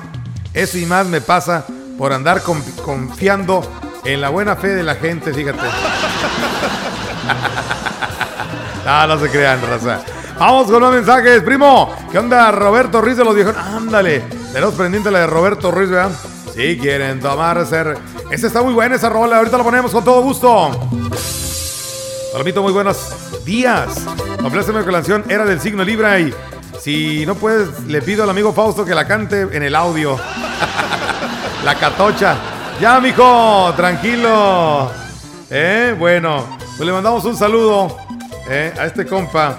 eso 0.54 0.78
y 0.78 0.86
más 0.86 1.06
me 1.06 1.20
pasa 1.20 1.64
por 1.98 2.12
andar 2.12 2.42
con- 2.42 2.62
confiando 2.84 3.62
en 4.06 4.20
la 4.20 4.28
buena 4.28 4.56
fe 4.56 4.68
de 4.68 4.82
la 4.82 4.94
gente, 4.94 5.34
fíjate. 5.34 5.58
no, 8.86 9.06
no 9.06 9.18
se 9.18 9.30
crean, 9.30 9.60
raza. 9.62 10.00
Vamos 10.38 10.70
con 10.70 10.80
los 10.80 10.92
mensajes, 10.94 11.42
primo. 11.42 11.94
¿Qué 12.12 12.18
onda, 12.18 12.52
Roberto 12.52 13.00
Ruiz 13.00 13.16
de 13.16 13.24
los 13.24 13.34
viejos? 13.34 13.56
Ándale. 13.56 14.20
Tenemos 14.52 14.74
pendiente 14.74 15.10
la 15.10 15.20
de 15.20 15.26
Roberto 15.26 15.70
Ruiz, 15.70 15.90
¿verdad? 15.90 16.12
Si 16.54 16.78
quieren 16.78 17.20
tomar 17.20 17.66
ser. 17.66 17.98
Esa 18.30 18.46
está 18.46 18.62
muy 18.62 18.74
buena, 18.74 18.94
esa 18.96 19.08
rola. 19.08 19.38
Ahorita 19.38 19.58
la 19.58 19.64
ponemos 19.64 19.90
con 19.90 20.04
todo 20.04 20.22
gusto. 20.22 20.70
Palomito, 22.32 22.62
muy 22.62 22.72
buenos 22.72 23.44
días. 23.44 24.04
Compláceme 24.40 24.82
con 24.82 24.92
la 24.92 24.98
canción 24.98 25.24
Era 25.28 25.44
del 25.44 25.60
signo 25.60 25.82
Libra 25.84 26.20
y 26.20 26.32
si 26.80 27.26
no 27.26 27.34
puedes, 27.34 27.80
le 27.86 28.02
pido 28.02 28.22
al 28.22 28.30
amigo 28.30 28.52
Fausto 28.52 28.84
que 28.84 28.94
la 28.94 29.06
cante 29.06 29.40
en 29.40 29.62
el 29.62 29.74
audio. 29.74 30.18
la 31.64 31.74
catocha. 31.74 32.55
Ya, 32.80 33.00
mijo, 33.00 33.72
tranquilo. 33.74 34.90
Eh, 35.48 35.94
bueno, 35.98 36.44
pues 36.76 36.86
le 36.86 36.92
mandamos 36.92 37.24
un 37.24 37.34
saludo 37.34 37.96
eh, 38.48 38.72
a 38.78 38.84
este 38.84 39.06
compa. 39.06 39.56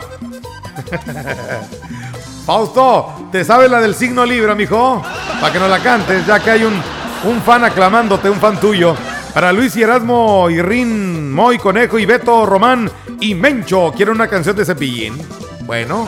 Fausto, 2.46 3.30
¿te 3.32 3.44
sabes 3.44 3.72
la 3.72 3.82
del 3.82 3.96
signo 3.96 4.24
Libra, 4.24 4.54
mijo? 4.54 5.02
Para 5.42 5.52
que 5.52 5.60
nos 5.60 5.70
la 5.70 5.80
cantes, 5.80 6.28
ya 6.28 6.40
que 6.40 6.52
hay 6.52 6.64
un, 6.64 6.80
un 7.24 7.42
fan 7.42 7.64
aclamándote, 7.64 8.30
un 8.30 8.40
fan 8.40 8.60
tuyo. 8.60 8.96
Para 9.34 9.52
Luis 9.52 9.76
y 9.76 9.82
Erasmo, 9.82 10.48
Irrín, 10.50 11.34
Moy, 11.34 11.58
Conejo 11.58 11.98
y 11.98 12.06
Beto, 12.06 12.46
Román 12.46 12.90
y 13.20 13.34
Mencho, 13.34 13.92
¿quieren 13.96 14.16
una 14.16 14.28
canción 14.28 14.56
de 14.56 14.64
Cepillín? 14.64 15.18
Bueno. 15.62 16.08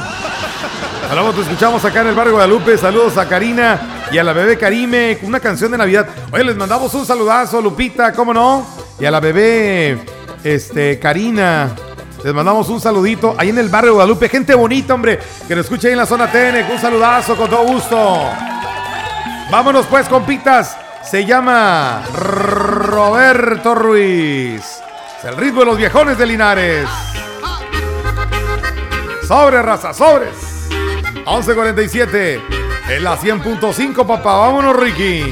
Hablamos, 1.09 1.33
te 1.35 1.41
escuchamos 1.41 1.83
acá 1.83 2.01
en 2.01 2.07
el 2.07 2.15
barrio 2.15 2.33
Guadalupe. 2.33 2.77
Saludos 2.77 3.17
a 3.17 3.27
Karina 3.27 3.98
y 4.11 4.17
a 4.17 4.23
la 4.23 4.33
bebé 4.33 4.57
Karime, 4.57 5.17
con 5.19 5.29
una 5.29 5.39
canción 5.39 5.71
de 5.71 5.77
Navidad. 5.77 6.07
Oye, 6.31 6.43
les 6.43 6.55
mandamos 6.55 6.93
un 6.93 7.05
saludazo, 7.05 7.61
Lupita, 7.61 8.11
¿cómo 8.13 8.33
no? 8.33 8.65
Y 8.99 9.05
a 9.05 9.11
la 9.11 9.19
bebé, 9.19 9.99
este, 10.43 10.99
Karina. 10.99 11.75
Les 12.23 12.33
mandamos 12.33 12.67
un 12.69 12.81
saludito 12.81 13.35
ahí 13.37 13.49
en 13.49 13.59
el 13.59 13.69
barrio 13.69 13.93
Guadalupe. 13.93 14.27
Gente 14.27 14.53
bonita, 14.53 14.93
hombre, 14.93 15.19
que 15.47 15.55
nos 15.55 15.65
escucha 15.65 15.87
ahí 15.87 15.93
en 15.93 15.99
la 15.99 16.05
zona 16.05 16.29
TN. 16.29 16.69
Un 16.69 16.79
saludazo 16.79 17.35
con 17.35 17.49
todo 17.49 17.63
gusto. 17.63 18.29
Vámonos 19.51 19.85
pues, 19.85 20.07
compitas. 20.09 20.77
Se 21.03 21.25
llama 21.25 22.03
Roberto 22.13 23.73
Ruiz. 23.73 24.63
Es 25.17 25.25
el 25.25 25.37
ritmo 25.37 25.61
de 25.61 25.65
los 25.67 25.77
viejones 25.77 26.17
de 26.17 26.25
Linares. 26.25 26.89
Sobre, 29.25 29.61
raza, 29.61 29.93
sobres. 29.93 30.35
11.47. 31.25 32.58
En 32.89 33.04
la 33.04 33.15
100.5, 33.15 34.06
papá. 34.06 34.38
Vámonos, 34.38 34.75
Ricky. 34.75 35.32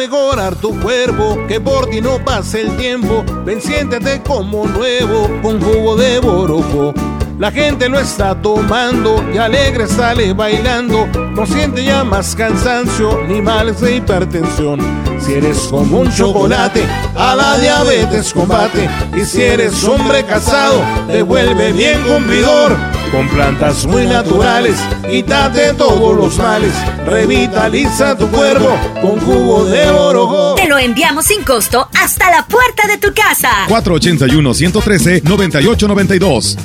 mejorar 0.00 0.56
tu 0.56 0.80
cuerpo, 0.80 1.36
que 1.46 1.60
por 1.60 1.90
ti 1.90 2.00
no 2.00 2.24
pase 2.24 2.62
el 2.62 2.74
tiempo, 2.78 3.22
ven 3.44 3.60
siéntete 3.60 4.22
como 4.26 4.66
nuevo 4.66 5.28
con 5.42 5.60
jugo 5.60 5.94
de 5.94 6.18
borojo. 6.20 6.94
La 7.38 7.50
gente 7.50 7.86
lo 7.86 8.00
está 8.00 8.34
tomando 8.40 9.22
y 9.34 9.36
alegre 9.36 9.86
sale 9.86 10.32
bailando, 10.32 11.06
no 11.06 11.44
siente 11.44 11.84
ya 11.84 12.02
más 12.02 12.34
cansancio 12.34 13.20
ni 13.28 13.42
males 13.42 13.82
de 13.82 13.96
hipertensión. 13.96 14.80
Si 15.20 15.34
eres 15.34 15.58
como 15.70 16.00
un 16.00 16.10
chocolate, 16.10 16.82
a 17.14 17.36
la 17.36 17.58
diabetes 17.58 18.32
combate. 18.32 18.88
Y 19.14 19.26
si 19.26 19.42
eres 19.42 19.84
hombre 19.84 20.24
casado, 20.24 20.82
te 21.08 21.20
vuelve 21.20 21.72
bien 21.72 22.00
vigor. 22.26 22.74
Con 23.10 23.28
plantas 23.28 23.86
muy 23.86 24.06
naturales, 24.06 24.76
quítate 25.10 25.74
todos 25.74 26.16
los 26.16 26.38
males. 26.38 26.72
Revitaliza 27.04 28.16
tu 28.16 28.28
cuerpo 28.28 28.70
con 29.02 29.18
jugo 29.18 29.64
de 29.64 29.90
orojo. 29.90 30.54
Te 30.54 30.68
lo 30.68 30.78
enviamos 30.78 31.26
sin 31.26 31.42
costo 31.42 31.88
hasta 32.00 32.30
la 32.30 32.46
puerta 32.46 32.86
de 32.86 32.98
tu 32.98 33.12
casa. 33.12 33.66
481-113-9892. 33.68 36.56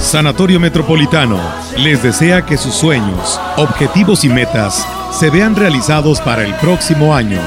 Sanatorio 0.00 0.58
Metropolitano 0.60 1.38
les 1.76 2.02
desea 2.02 2.44
que 2.44 2.56
sus 2.56 2.74
sueños, 2.74 3.38
objetivos 3.56 4.24
y 4.24 4.30
metas 4.30 4.86
se 5.10 5.30
vean 5.30 5.56
realizados 5.56 6.20
para 6.20 6.44
el 6.44 6.54
próximo 6.54 7.14
año. 7.14 7.40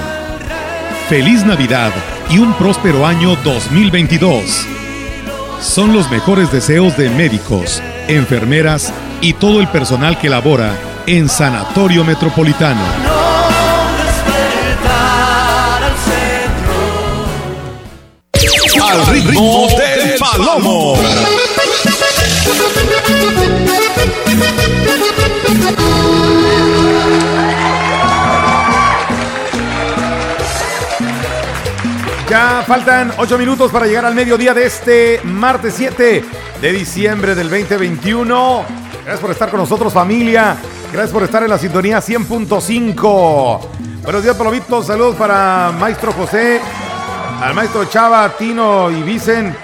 Feliz 1.10 1.46
Navidad 1.46 1.91
y 2.32 2.39
un 2.39 2.52
próspero 2.56 3.06
año 3.06 3.36
2022. 3.44 4.65
Son 5.62 5.94
los 5.94 6.10
mejores 6.10 6.52
deseos 6.52 6.98
de 6.98 7.12
médicos, 7.12 7.80
enfermeras 8.08 8.91
y 9.22 9.34
todo 9.34 9.62
el 9.62 9.68
personal 9.68 10.18
que 10.18 10.30
labora 10.30 10.76
en 11.06 11.30
Sanatorio 11.30 12.04
Metropolitano. 12.04 12.82
Al 18.82 19.06
ritmo 19.06 19.68
del 19.78 20.18
palomo. 20.18 20.98
Ya 32.30 32.64
faltan 32.66 33.14
8 33.18 33.38
minutos 33.38 33.72
para 33.72 33.86
llegar 33.86 34.04
al 34.04 34.16
mediodía 34.16 34.54
de 34.56 34.66
este 34.66 35.22
martes 35.24 35.76
7 35.78 36.26
de 36.60 36.72
diciembre 36.72 37.36
del 37.36 37.50
2021. 37.50 38.66
Gracias 39.04 39.20
por 39.20 39.30
estar 39.30 39.52
con 39.52 39.60
nosotros 39.60 39.94
familia. 39.94 40.58
Gracias 40.92 41.12
por 41.12 41.22
estar 41.22 41.44
en 41.44 41.50
la 41.50 41.60
sintonía 41.60 42.00
100.5. 42.00 43.60
Buenos 44.02 44.24
días 44.24 44.36
Palomitos. 44.36 44.88
Saludos 44.88 45.16
para 45.16 45.72
Maestro 45.80 46.14
José, 46.14 46.60
al 47.42 47.54
Maestro 47.54 47.86
Chava, 47.86 48.28
Tino 48.36 48.90
y 48.90 49.04
Vicen 49.04 49.56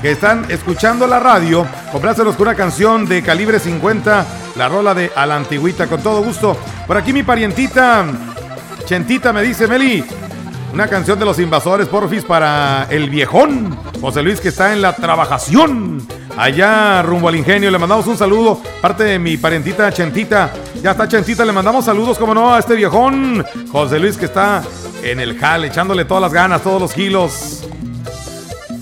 que 0.00 0.12
están 0.12 0.50
escuchando 0.50 1.06
la 1.06 1.20
radio. 1.20 1.66
Complácelos 1.92 2.34
con 2.36 2.48
una 2.48 2.56
canción 2.56 3.06
de 3.06 3.22
calibre 3.22 3.58
50, 3.58 4.26
la 4.56 4.68
rola 4.68 4.94
de 4.94 5.12
A 5.14 5.26
la 5.26 5.36
Antigüita, 5.36 5.86
con 5.86 6.02
todo 6.02 6.22
gusto. 6.22 6.56
Por 6.86 6.96
aquí 6.96 7.12
mi 7.12 7.22
parientita, 7.22 8.06
Chentita, 8.86 9.32
me 9.32 9.42
dice 9.42 9.66
Meli, 9.66 10.02
una 10.72 10.88
canción 10.88 11.18
de 11.18 11.24
los 11.24 11.38
invasores, 11.38 11.88
porfis, 11.88 12.24
para 12.24 12.86
el 12.90 13.10
viejón. 13.10 13.76
José 14.00 14.22
Luis, 14.22 14.40
que 14.40 14.48
está 14.48 14.72
en 14.72 14.82
la 14.82 14.94
trabajación. 14.94 16.06
Allá 16.36 17.02
rumbo 17.02 17.28
al 17.28 17.36
ingenio, 17.36 17.70
le 17.70 17.78
mandamos 17.78 18.06
un 18.06 18.16
saludo. 18.16 18.60
Parte 18.80 19.04
de 19.04 19.18
mi 19.18 19.36
parientita 19.36 19.92
Chentita. 19.92 20.52
Ya 20.82 20.92
está 20.92 21.08
Chentita, 21.08 21.44
le 21.44 21.52
mandamos 21.52 21.84
saludos, 21.84 22.18
como 22.18 22.34
no, 22.34 22.54
a 22.54 22.58
este 22.58 22.74
viejón. 22.76 23.44
José 23.70 23.98
Luis, 23.98 24.16
que 24.16 24.26
está 24.26 24.62
en 25.02 25.20
el 25.20 25.38
jal, 25.38 25.64
echándole 25.64 26.04
todas 26.04 26.22
las 26.22 26.32
ganas, 26.32 26.62
todos 26.62 26.80
los 26.80 26.92
kilos. 26.92 27.64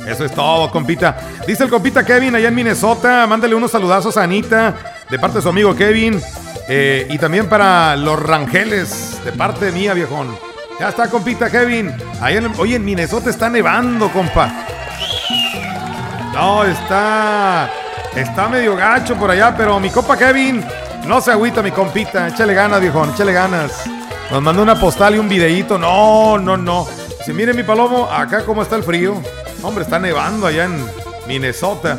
Eso 0.06 0.24
es 0.24 0.32
todo, 0.32 0.70
compita. 0.70 1.18
Dice 1.46 1.64
el 1.64 1.70
compita 1.70 2.04
Kevin 2.04 2.34
allá 2.34 2.48
en 2.48 2.54
Minnesota. 2.54 3.26
Mándale 3.26 3.54
unos 3.54 3.70
saludazos 3.70 4.16
a 4.16 4.22
Anita 4.22 4.74
de 5.10 5.18
parte 5.18 5.38
de 5.38 5.42
su 5.42 5.48
amigo 5.48 5.74
Kevin. 5.74 6.20
Eh, 6.68 7.06
y 7.10 7.18
también 7.18 7.48
para 7.48 7.96
los 7.96 8.20
Rangeles 8.22 9.20
de 9.24 9.32
parte 9.32 9.72
mía, 9.72 9.94
viejón. 9.94 10.47
Ya 10.78 10.90
está, 10.90 11.08
compita 11.08 11.50
Kevin. 11.50 11.92
Ahí 12.20 12.36
en, 12.36 12.52
oye, 12.58 12.76
en 12.76 12.84
Minnesota 12.84 13.30
está 13.30 13.50
nevando, 13.50 14.10
compa. 14.12 14.52
No, 16.32 16.64
está. 16.64 17.68
Está 18.14 18.48
medio 18.48 18.76
gacho 18.76 19.16
por 19.16 19.30
allá, 19.30 19.54
pero 19.56 19.80
mi 19.80 19.90
compa 19.90 20.16
Kevin. 20.16 20.64
No 21.06 21.20
se 21.20 21.32
agüita, 21.32 21.62
mi 21.62 21.72
compita. 21.72 22.28
Échale 22.28 22.54
ganas, 22.54 22.80
viejón, 22.80 23.10
échale 23.10 23.32
ganas. 23.32 23.84
Nos 24.30 24.40
mandó 24.40 24.62
una 24.62 24.78
postal 24.78 25.16
y 25.16 25.18
un 25.18 25.28
videíto. 25.28 25.78
No, 25.78 26.38
no, 26.38 26.56
no. 26.56 26.86
Dice, 27.18 27.32
mire 27.32 27.54
mi 27.54 27.64
palomo, 27.64 28.08
acá 28.10 28.44
cómo 28.44 28.62
está 28.62 28.76
el 28.76 28.84
frío. 28.84 29.20
Hombre, 29.62 29.82
está 29.82 29.98
nevando 29.98 30.46
allá 30.46 30.64
en 30.64 30.84
Minnesota. 31.26 31.98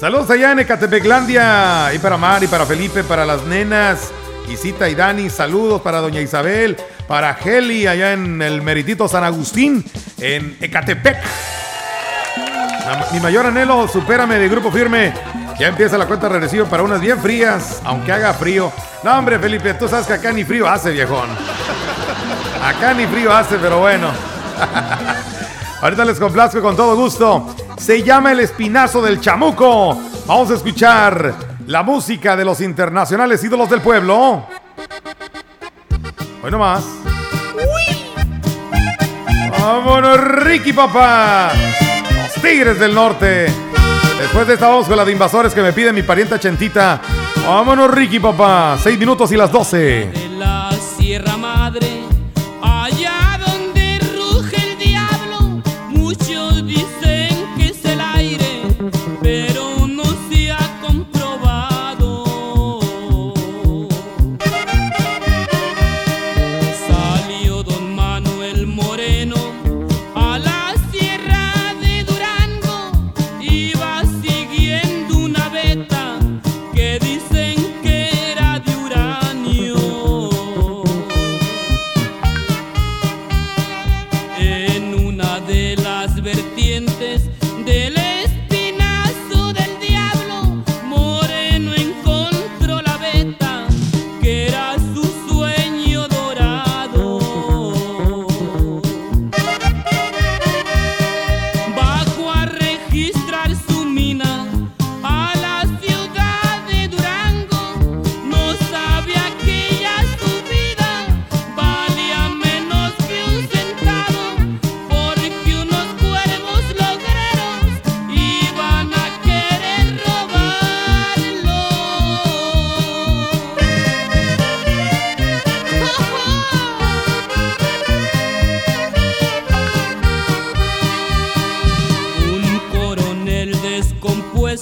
Saludos 0.00 0.30
allá 0.30 0.52
en 0.52 0.60
Ecatepeclandia. 0.60 1.92
Y 1.92 1.98
para 1.98 2.16
Mari, 2.16 2.46
para 2.46 2.64
Felipe, 2.64 3.04
para 3.04 3.26
las 3.26 3.42
nenas. 3.44 4.12
Isita 4.48 4.88
y 4.88 4.94
Dani, 4.94 5.30
saludos 5.30 5.80
para 5.80 6.00
Doña 6.00 6.20
Isabel, 6.20 6.76
para 7.06 7.36
Heli 7.44 7.86
allá 7.86 8.12
en 8.12 8.40
el 8.42 8.62
Meritito 8.62 9.08
San 9.08 9.24
Agustín, 9.24 9.84
en 10.18 10.56
Ecatepec. 10.60 11.18
Mi 13.12 13.20
mayor 13.20 13.46
anhelo, 13.46 13.88
supérame 13.88 14.38
de 14.38 14.48
grupo 14.48 14.70
firme. 14.70 15.12
Ya 15.58 15.68
empieza 15.68 15.96
la 15.96 16.06
cuenta 16.06 16.28
regresiva 16.28 16.66
para 16.66 16.82
unas 16.82 17.00
bien 17.00 17.18
frías, 17.20 17.80
aunque 17.84 18.12
haga 18.12 18.34
frío. 18.34 18.72
No, 19.02 19.18
hombre, 19.18 19.38
Felipe, 19.38 19.74
tú 19.74 19.88
sabes 19.88 20.06
que 20.06 20.14
acá 20.14 20.32
ni 20.32 20.44
frío 20.44 20.68
hace, 20.68 20.90
viejón. 20.90 21.28
Acá 22.62 22.92
ni 22.94 23.06
frío 23.06 23.32
hace, 23.32 23.56
pero 23.58 23.78
bueno. 23.78 24.08
Ahorita 25.80 26.04
les 26.04 26.18
complazco 26.18 26.60
con 26.60 26.76
todo 26.76 26.96
gusto. 26.96 27.54
Se 27.76 28.02
llama 28.02 28.32
El 28.32 28.40
Espinazo 28.40 29.00
del 29.02 29.20
Chamuco. 29.20 30.00
Vamos 30.26 30.50
a 30.50 30.54
escuchar 30.54 31.34
la 31.66 31.82
música 31.82 32.36
de 32.36 32.44
los 32.44 32.60
internacionales 32.60 33.42
ídolos 33.44 33.70
del 33.70 33.80
pueblo. 33.80 34.46
Hoy 36.44 36.50
nomás. 36.50 36.84
Vámonos, 39.58 40.20
Ricky, 40.20 40.74
papá. 40.74 41.52
Los 41.54 42.34
Tigres 42.42 42.78
del 42.78 42.94
Norte. 42.94 43.46
Después 44.18 44.46
de 44.46 44.52
esta 44.52 44.68
vamos 44.68 44.86
con 44.86 44.94
la 44.94 45.06
de 45.06 45.12
invasores 45.12 45.54
que 45.54 45.62
me 45.62 45.72
pide 45.72 45.90
mi 45.90 46.02
parienta 46.02 46.38
Chentita. 46.38 47.00
Vámonos, 47.46 47.90
Ricky, 47.90 48.20
papá. 48.20 48.76
Seis 48.78 48.98
minutos 48.98 49.32
y 49.32 49.38
las 49.38 49.50
doce. 49.50 50.23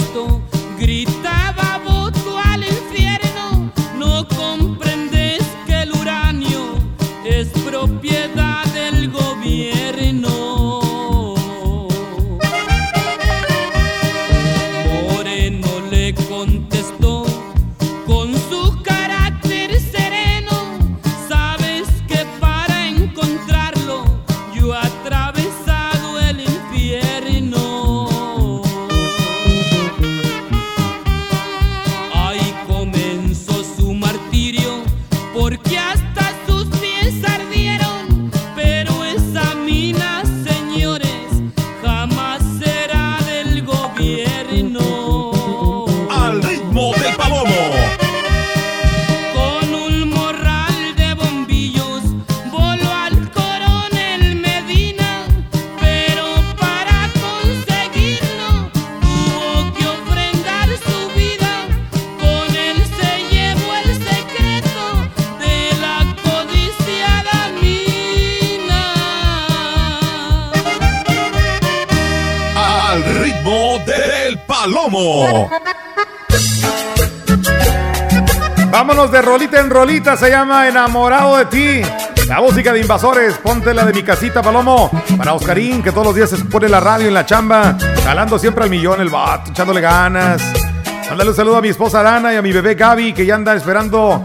Descompuesto 0.03 0.41
gritaba 0.79 1.42
palomo. 74.63 75.51
Vámonos 78.71 79.11
de 79.11 79.21
rolita 79.21 79.59
en 79.59 79.71
rolita, 79.71 80.17
se 80.17 80.31
llama 80.31 80.69
Enamorado 80.69 81.37
de 81.37 81.45
ti. 81.47 81.83
La 82.29 82.41
música 82.41 82.73
de 82.73 82.81
invasores, 82.81 83.35
ponte 83.39 83.75
la 83.75 83.85
de 83.85 83.93
mi 83.93 84.05
casita, 84.05 84.41
Palomo. 84.41 84.91
Para 85.19 85.35
Oscarín, 85.35 85.83
que 85.83 85.91
todos 85.91 86.07
los 86.07 86.15
días 86.15 86.31
se 86.31 86.37
pone 86.45 86.69
la 86.69 86.79
radio 86.79 87.09
en 87.09 87.15
la 87.15 87.27
chamba, 87.27 87.77
jalando 88.05 88.39
siempre 88.39 88.63
al 88.65 88.71
millón 88.71 89.01
el 89.01 89.09
vato, 89.09 89.51
echándole 89.51 89.81
ganas. 89.81 90.41
Mándale 91.09 91.31
un 91.31 91.37
saludo 91.37 91.57
a 91.57 91.61
mi 91.61 91.69
esposa 91.69 92.01
Arana 92.01 92.33
y 92.33 92.37
a 92.37 92.43
mi 92.43 92.53
bebé 92.53 92.77
Gaby, 92.77 93.13
que 93.13 93.27
ya 93.27 93.35
anda 93.35 93.55
esperando 93.57 94.23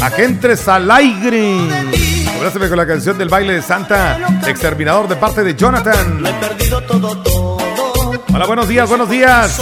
a 0.00 0.10
que 0.10 0.24
entres 0.24 0.68
al 0.68 0.90
aire. 0.90 1.58
Abrázame 2.36 2.68
con 2.68 2.76
la 2.76 2.86
canción 2.86 3.16
del 3.16 3.30
baile 3.30 3.54
de 3.54 3.62
Santa, 3.62 4.18
exterminador 4.46 5.08
de 5.08 5.16
parte 5.16 5.42
de 5.42 5.54
Jonathan. 5.54 6.22
Hola, 8.38 8.46
buenos 8.46 8.68
días, 8.68 8.88
buenos 8.88 9.10
días. 9.10 9.58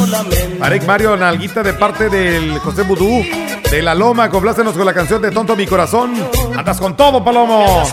Marek 0.59 0.85
Mario 0.85 1.17
Nalguita 1.17 1.63
de 1.63 1.73
parte 1.73 2.11
del 2.11 2.59
José 2.59 2.83
Budú 2.83 3.25
de 3.71 3.81
La 3.81 3.95
Loma. 3.95 4.29
Complácenos 4.29 4.75
con 4.75 4.85
la 4.85 4.93
canción 4.93 5.23
de 5.23 5.31
Tonto 5.31 5.57
Mi 5.57 5.67
Corazón. 5.67 6.13
Andas 6.55 6.79
con 6.79 6.95
todo, 6.95 7.25
Palomo. 7.25 7.85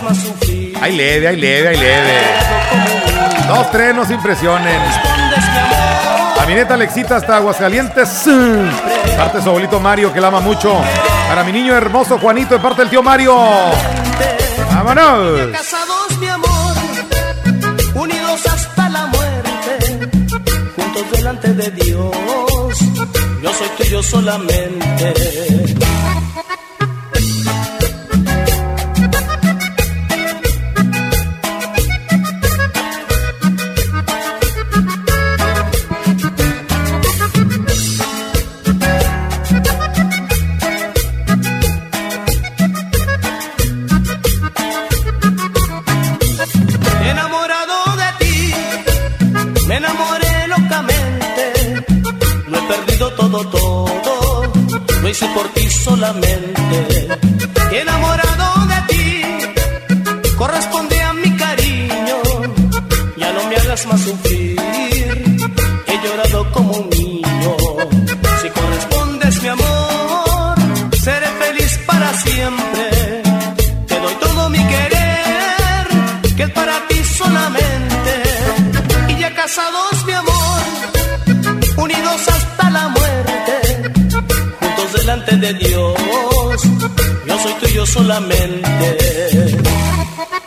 Ay, 0.82 0.94
leve, 0.94 1.28
ay, 1.28 1.36
leve, 1.36 1.68
ay, 1.68 1.76
leve. 1.78 2.20
Dos, 3.48 3.70
tres, 3.70 3.94
no 3.94 4.04
se 4.04 4.12
impresionen. 4.12 4.78
A 6.38 6.44
mi 6.46 6.52
Alexita 6.52 7.16
hasta 7.16 7.38
Aguascalientes. 7.38 8.28
Parte 9.16 9.40
su 9.40 9.48
abuelito 9.48 9.80
Mario, 9.80 10.12
que 10.12 10.20
la 10.20 10.28
ama 10.28 10.40
mucho. 10.40 10.82
Para 11.26 11.44
mi 11.44 11.52
niño 11.52 11.74
hermoso 11.74 12.18
Juanito, 12.18 12.56
de 12.56 12.60
parte 12.60 12.82
del 12.82 12.90
tío 12.90 13.02
Mario. 13.02 13.34
¡Vámonos! 14.74 15.48
Delante 21.02 21.52
de 21.54 21.70
Dios, 21.70 22.10
yo 23.42 23.52
soy 23.52 23.68
tuyo 23.78 24.02
solamente. 24.02 25.14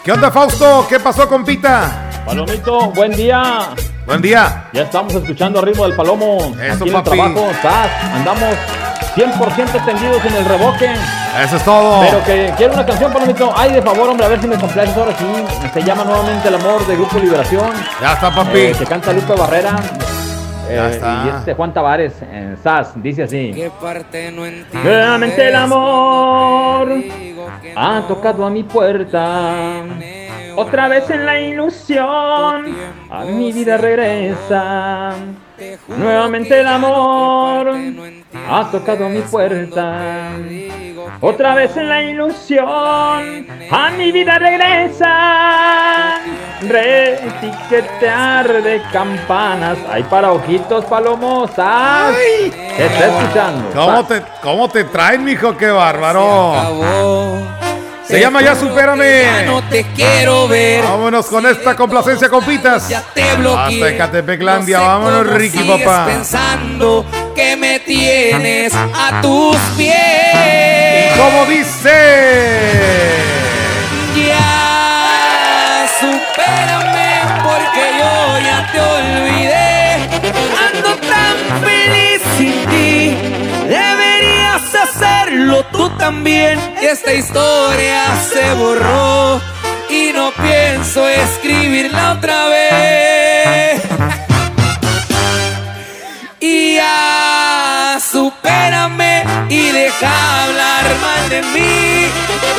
¿Qué 0.07 0.13
onda, 0.13 0.31
Fausto? 0.31 0.85
¿Qué 0.87 1.01
pasó, 1.01 1.27
compita? 1.27 2.09
Palomito, 2.25 2.91
buen 2.91 3.11
día. 3.11 3.71
Buen 4.05 4.21
día. 4.21 4.69
Ya 4.71 4.83
estamos 4.83 5.13
escuchando 5.13 5.59
ritmo 5.59 5.83
del 5.83 5.97
palomo. 5.97 6.37
Eso, 6.61 6.75
Aquí 6.75 6.83
en 6.83 6.95
el 6.95 7.03
papi. 7.03 7.09
trabajo, 7.09 7.51
estás. 7.51 7.89
Andamos 8.15 8.55
100% 9.17 9.85
tendidos 9.85 10.23
en 10.23 10.33
el 10.33 10.45
revoque. 10.45 10.93
Eso 11.43 11.57
es 11.57 11.65
todo. 11.65 11.99
Pero 11.99 12.23
que 12.23 12.53
quiero 12.55 12.73
una 12.75 12.85
canción, 12.85 13.11
Palomito. 13.11 13.51
Ay, 13.53 13.73
de 13.73 13.81
favor, 13.81 14.07
hombre, 14.07 14.25
a 14.27 14.29
ver 14.29 14.39
si 14.39 14.47
me 14.47 14.55
complaces 14.57 14.95
ahora 14.95 15.13
sí. 15.17 15.25
Se 15.73 15.83
llama 15.83 16.05
nuevamente 16.05 16.47
El 16.47 16.55
Amor 16.55 16.87
de 16.87 16.95
Grupo 16.95 17.19
Liberación. 17.19 17.69
Ya 18.01 18.13
está, 18.13 18.33
papi. 18.33 18.59
Eh, 18.59 18.75
que 18.79 18.85
canta 18.85 19.11
Lupe 19.11 19.33
Barrera. 19.33 19.75
Ya 20.69 20.87
Eh, 20.87 20.91
está. 20.91 21.23
Y 21.25 21.29
este 21.29 21.53
Juan 21.53 21.73
Tavares 21.73 22.13
en 22.21 22.57
SAS. 22.57 22.93
Dice 23.01 23.23
así. 23.23 23.51
¿Qué 23.53 23.71
parte 23.81 24.31
no 24.31 24.45
entiendo? 24.45 24.89
Nuevamente 24.89 25.47
el 25.47 25.55
amor 25.55 26.89
ha 27.75 28.01
tocado 28.07 28.45
a 28.45 28.49
mi 28.49 28.63
puerta. 28.63 29.83
Otra 30.57 30.87
vez 30.87 31.07
en 31.11 31.23
la 31.23 31.39
ilusión 31.39 32.75
a 33.11 33.25
mi 33.25 33.51
vida 33.51 33.77
regresa. 33.77 35.13
Nuevamente 35.87 36.59
el 36.59 36.67
amor 36.67 37.75
ha 38.49 38.71
tocado 38.71 39.07
mi 39.07 39.21
puerta. 39.21 40.31
Otra 41.21 41.53
vez 41.53 41.77
en 41.77 41.87
la 41.87 42.01
ilusión 42.01 43.47
a 43.69 43.91
mi 43.95 44.11
vida 44.11 44.39
regresa. 44.39 46.21
Retiquetear 46.61 48.63
de 48.63 48.81
campanas. 48.91 49.77
Hay 49.91 50.01
para 50.03 50.31
ojitos 50.31 50.85
palomosas. 50.85 52.15
Está 52.79 53.05
escuchando. 53.05 53.69
¿Cómo 53.75 54.03
te, 54.05 54.23
¿Cómo 54.41 54.67
te 54.69 54.83
traen, 54.85 55.23
mijo? 55.23 55.55
¡Qué 55.55 55.69
bárbaro! 55.69 57.66
Se 58.07 58.19
llama 58.19 58.41
Ya 58.41 58.55
Supérame. 58.55 59.21
Ya 59.23 59.43
no 59.43 59.61
te 59.63 59.83
quiero 59.95 60.47
ver. 60.47 60.83
Vámonos 60.83 61.25
con 61.27 61.45
esta 61.45 61.75
complacencia, 61.75 62.29
compitas. 62.29 62.87
Ya 62.87 63.01
te 63.13 63.35
bloqueé. 63.35 63.81
Hasta 63.83 63.89
Ecatepeclandia. 63.89 64.77
No 64.77 64.83
sé 64.83 64.87
Vámonos, 64.89 65.27
Ricky, 65.35 65.59
papá. 65.63 66.05
pensando 66.05 67.05
que 67.35 67.57
me 67.57 67.79
tienes 67.81 68.73
a 68.73 69.21
tus 69.21 69.57
pies. 69.77 71.13
¿Cómo 71.17 71.45
dice? 71.45 73.06
Tú 85.71 85.89
también. 85.97 86.59
Esta 86.81 87.13
historia 87.13 88.03
se 88.31 88.53
borró 88.53 89.41
y 89.89 90.11
no 90.13 90.31
pienso 90.31 91.07
escribirla 91.07 92.13
otra 92.13 92.47
vez. 92.47 93.81
Y 96.39 96.75
ya 96.75 97.99
supérame 97.99 99.23
y 99.49 99.71
deja 99.71 100.43
hablar 100.43 100.85
mal 101.01 101.29
de 101.29 101.41
mí. 101.41 102.07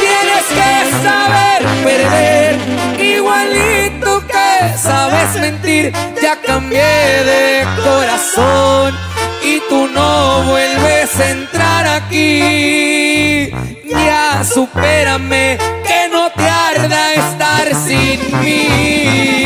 Tienes 0.00 0.46
que 0.56 1.02
saber 1.02 1.62
perder, 1.84 2.58
igualito 3.00 4.26
que 4.26 4.78
sabes 4.78 5.40
mentir. 5.40 5.92
Ya 6.22 6.36
cambié 6.40 6.82
de 6.82 7.66
corazón 7.82 8.94
y 9.42 9.60
tú 9.68 9.86
no 9.88 10.42
vuelves 10.42 11.20
a 11.20 11.30
entrar 11.30 11.86
aquí. 11.86 12.97
Supérame 14.44 15.58
que 15.86 16.08
no 16.12 16.30
te 16.30 16.48
arda 16.48 17.14
estar 17.14 17.74
sin 17.74 18.40
mí. 18.40 19.37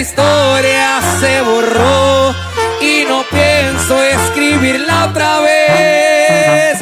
Historia 0.00 1.00
se 1.18 1.40
borró 1.40 2.32
y 2.80 3.04
no 3.08 3.24
pienso 3.24 4.00
escribirla 4.00 5.06
otra 5.06 5.40
vez. 5.40 6.78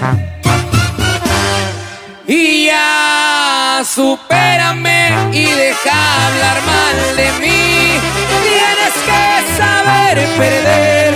Y 2.26 2.66
ya 2.66 3.82
supérame 3.86 5.30
y 5.32 5.46
deja 5.46 6.26
hablar 6.26 6.58
mal 6.66 7.16
de 7.16 7.32
mí. 7.40 8.00
Tienes 8.44 8.94
que 9.08 9.56
saber 9.56 10.16
perder, 10.36 11.14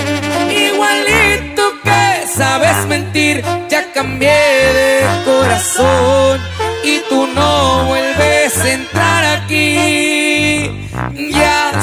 igualito 0.50 1.62
que 1.84 2.26
sabes 2.34 2.86
mentir. 2.86 3.44
Ya 3.68 3.92
cambié 3.92 4.30
de 4.30 5.04
corazón 5.26 6.40
y 6.82 7.00
tú 7.10 7.26
no 7.26 7.84
vuelves 7.84 8.56
a 8.56 8.70
entrar 8.70 9.24
aquí. 9.42 9.69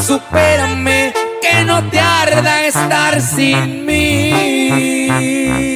Supérame 0.07 1.11
que 1.41 1.65
no 1.65 1.83
te 1.89 1.99
arda 1.99 2.65
estar 2.65 3.19
sin 3.19 3.85
mí. 3.85 5.66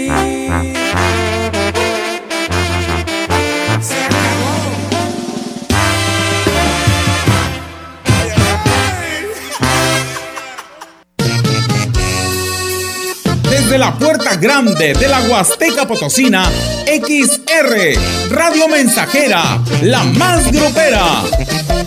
La 13.82 13.94
puerta 13.96 14.36
grande 14.36 14.94
de 14.94 15.08
la 15.08 15.20
Huasteca 15.22 15.88
Potosina, 15.88 16.44
XR, 16.86 18.30
Radio 18.30 18.68
Mensajera, 18.68 19.60
la 19.82 20.04
más 20.04 20.52
grupera. 20.52 21.24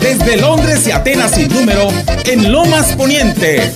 Desde 0.01 0.39
Londres 0.39 0.85
y 0.89 0.91
Atenas 0.91 1.31
sin 1.31 1.49
número, 1.55 1.87
en 2.25 2.51
Lomas 2.51 2.97
Poniente. 2.97 3.73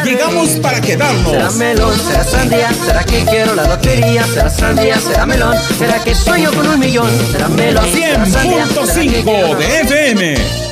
Llegamos 0.04 0.48
para 0.62 0.76
Será 0.76 0.86
quedarnos. 0.86 1.54
melón, 1.56 1.94
será 2.06 2.24
sandía, 2.24 2.68
será 2.86 3.02
que 3.04 3.24
quiero 3.24 3.54
la 3.54 3.66
lotería, 3.66 4.24
será 4.26 4.50
sandía, 4.50 4.98
será 5.00 5.24
melón, 5.26 5.56
será 5.78 6.02
que 6.04 6.14
sueño 6.14 6.50
con 6.52 6.66
un 6.66 6.78
millón, 6.78 7.08
será 7.32 7.48
melón, 7.48 7.84
será 7.92 8.26
sandía, 8.26 8.66
será 8.66 8.84
que 8.84 9.22
100.5 9.22 9.56
de 9.56 9.80
FM. 9.80 10.67